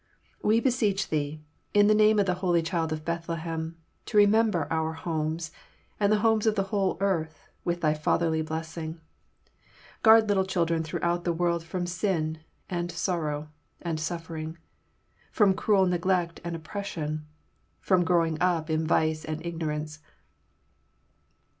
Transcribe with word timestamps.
We 0.41 0.59
beseech 0.59 1.09
Thee, 1.09 1.43
in 1.75 1.85
the 1.85 1.93
name 1.93 2.17
of 2.17 2.25
the 2.25 2.33
Holy 2.41 2.63
Child 2.63 2.91
of 2.91 3.05
Bethlehem, 3.05 3.77
to 4.07 4.17
remember 4.17 4.65
our 4.71 4.93
homes 4.93 5.51
and 5.99 6.11
the 6.11 6.17
homes 6.21 6.47
of 6.47 6.55
the 6.55 6.63
whole 6.73 6.97
earth 6.99 7.47
with 7.63 7.81
Thy 7.81 7.93
Fatherly 7.93 8.41
blessing. 8.41 8.99
Guard 10.01 10.27
little 10.27 10.43
children 10.43 10.81
throughout 10.83 11.23
the 11.23 11.31
world 11.31 11.63
from 11.63 11.85
sin 11.85 12.39
and 12.67 12.91
sorrow 12.91 13.49
and 13.79 13.99
suffering, 13.99 14.57
from 15.31 15.53
cruel 15.53 15.85
neglect 15.85 16.41
and 16.43 16.55
oppression, 16.55 17.27
from 17.79 18.03
growing 18.03 18.39
up 18.41 18.71
in 18.71 18.87
vice 18.87 19.23
and 19.23 19.45
ignorance. 19.45 19.99